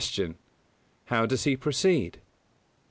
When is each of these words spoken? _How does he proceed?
_How 1.11 1.27
does 1.27 1.43
he 1.43 1.55
proceed? 1.55 2.21